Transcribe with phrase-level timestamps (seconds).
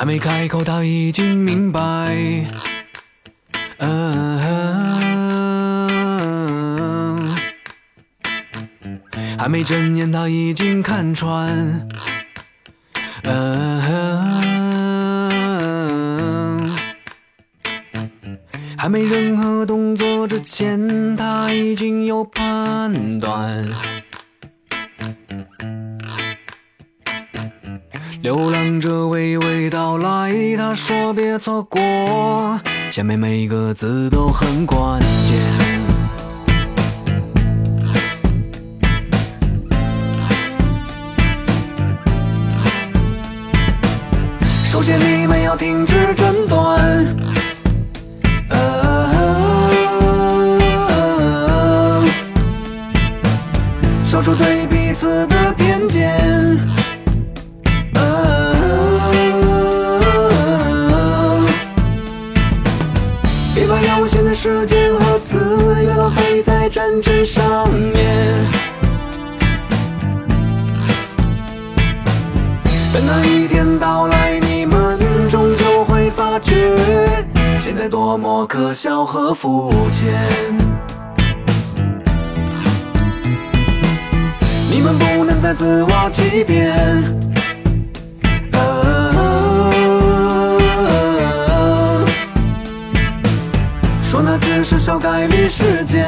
[0.00, 1.78] 还没开口，他已经明白。
[3.76, 4.40] 嗯，
[9.36, 11.86] 还没睁眼，他已经看穿。
[13.24, 13.82] 嗯，
[18.78, 23.68] 还没任何动作之前，他已经有判断。
[28.22, 31.80] 流浪者娓娓道来，他说别错过，
[32.90, 35.38] 下面每个字都很关键。
[44.66, 47.16] 首先你们要停止争端，
[66.70, 68.46] 战争上面。
[72.92, 74.96] 等那一天到来，你们
[75.28, 76.54] 终究会发觉，
[77.58, 80.14] 现在多么可笑和肤浅。
[84.70, 87.39] 你们不能再自挖欺骗。
[94.70, 96.06] 是小概率事件。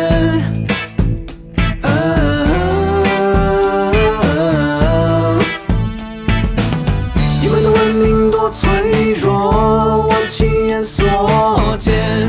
[7.41, 12.29] 你们的文明多脆弱，我亲眼所见。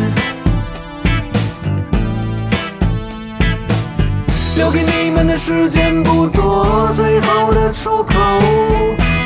[4.58, 8.16] 留给你们的时间不多，最后的出口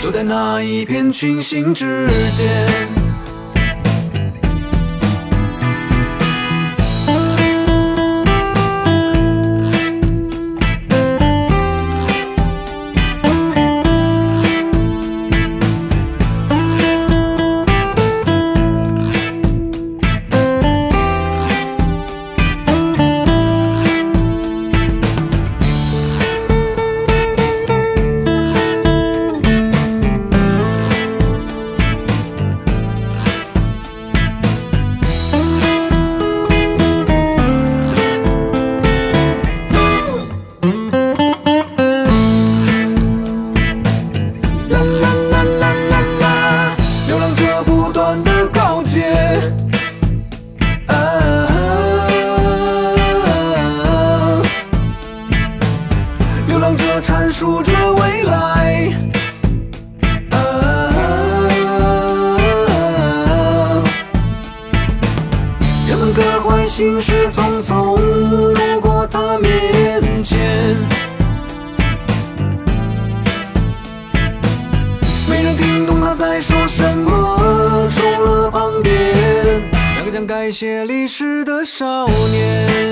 [0.01, 3.06] 就在那一片群星之间。
[66.77, 70.75] 心事，匆匆路过他面前。
[75.27, 82.86] 没人听懂他在说什么，除了旁边那个想改写历史的少年。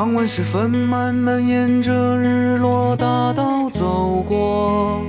[0.00, 5.02] 傍晚时分，慢慢沿着日落大道走过。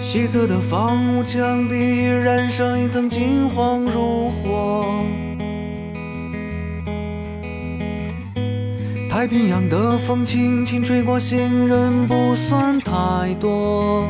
[0.00, 5.04] 西侧的房屋墙壁染上一层金黄如火。
[9.10, 14.08] 太平洋的风轻轻吹过，行人不算太多。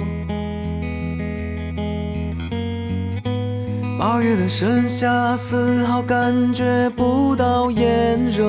[4.04, 8.42] 八月的盛夏，丝毫感觉不到炎热。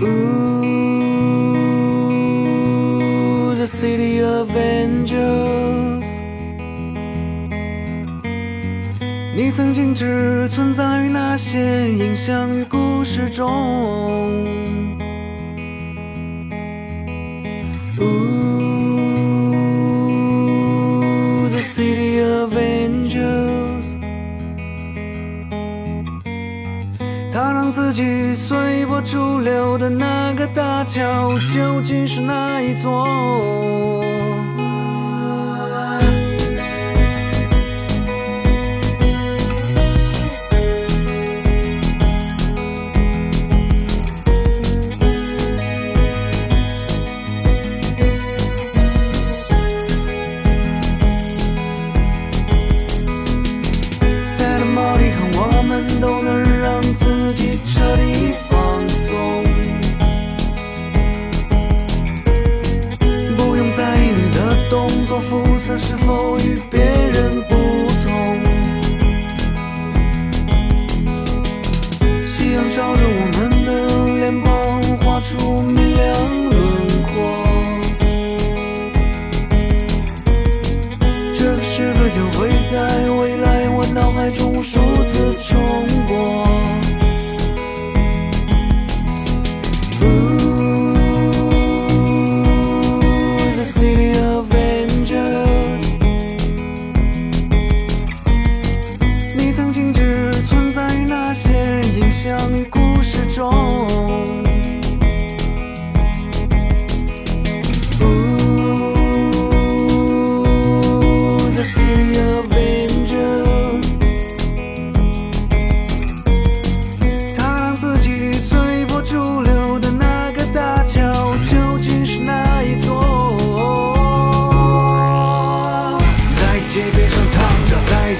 [0.00, 0.06] Oh，the
[3.66, 6.22] city of angels。
[9.36, 13.52] 你曾经只存在于那些影像与故事中。
[17.98, 18.35] Ooh,
[27.66, 33.04] 让自己随波逐流的那个大桥，究竟是哪一座？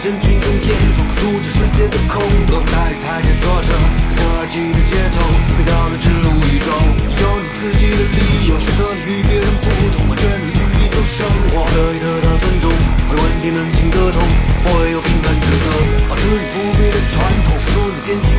[0.07, 3.75] 人群中演出，素着世界的空洞，在台阶坐着，
[4.07, 5.19] 跟着耳机的节奏，
[5.59, 6.71] 回到了植物宇宙。
[7.19, 14.23] 有你自己的理由，选择你与别人不同，完全你另一种生活，可以得到尊重，为问题能行得通，
[14.63, 15.75] 我会有平凡职责，
[16.07, 18.39] 保持你不变的传统，守住你坚信